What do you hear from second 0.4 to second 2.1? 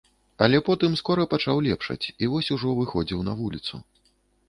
Але потым скора пачаў лепшаць,